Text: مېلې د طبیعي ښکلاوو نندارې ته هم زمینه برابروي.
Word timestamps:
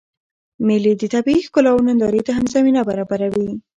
مېلې 0.65 0.93
د 0.97 1.03
طبیعي 1.13 1.41
ښکلاوو 1.47 1.85
نندارې 1.87 2.21
ته 2.27 2.31
هم 2.37 2.45
زمینه 2.53 2.81
برابروي. 2.89 3.49